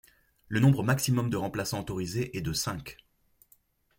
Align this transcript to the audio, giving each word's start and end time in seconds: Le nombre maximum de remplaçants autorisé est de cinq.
Le 0.47 0.59
nombre 0.59 0.81
maximum 0.81 1.29
de 1.29 1.37
remplaçants 1.37 1.79
autorisé 1.81 2.35
est 2.35 2.41
de 2.41 2.53
cinq. 2.53 2.97